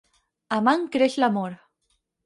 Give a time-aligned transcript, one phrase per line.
[0.57, 1.57] Amant creix l'amor.